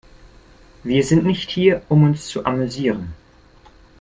[0.83, 3.13] Wir sind nicht hier, um uns zu amüsieren.